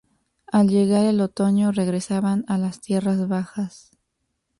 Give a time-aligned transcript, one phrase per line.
[0.51, 3.91] Al llegar el otoño, regresaban a las tierras bajas.